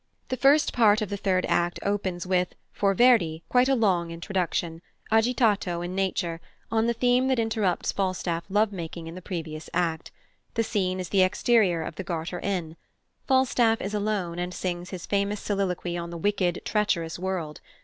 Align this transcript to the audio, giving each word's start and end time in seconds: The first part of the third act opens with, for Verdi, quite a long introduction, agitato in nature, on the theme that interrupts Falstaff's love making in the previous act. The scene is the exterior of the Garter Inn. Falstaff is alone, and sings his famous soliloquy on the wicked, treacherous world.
The 0.29 0.35
first 0.35 0.73
part 0.73 1.03
of 1.03 1.09
the 1.09 1.15
third 1.15 1.45
act 1.45 1.79
opens 1.83 2.25
with, 2.25 2.55
for 2.73 2.95
Verdi, 2.95 3.43
quite 3.49 3.69
a 3.69 3.75
long 3.75 4.09
introduction, 4.09 4.81
agitato 5.11 5.85
in 5.85 5.93
nature, 5.93 6.41
on 6.71 6.87
the 6.87 6.95
theme 6.95 7.27
that 7.27 7.37
interrupts 7.37 7.91
Falstaff's 7.91 8.49
love 8.49 8.71
making 8.71 9.05
in 9.05 9.13
the 9.13 9.21
previous 9.21 9.69
act. 9.75 10.09
The 10.55 10.63
scene 10.63 10.99
is 10.99 11.09
the 11.09 11.21
exterior 11.21 11.83
of 11.83 11.97
the 11.97 12.03
Garter 12.03 12.39
Inn. 12.39 12.77
Falstaff 13.27 13.79
is 13.79 13.93
alone, 13.93 14.39
and 14.39 14.55
sings 14.55 14.89
his 14.89 15.05
famous 15.05 15.39
soliloquy 15.39 15.95
on 15.99 16.09
the 16.09 16.17
wicked, 16.17 16.63
treacherous 16.65 17.19
world. 17.19 17.61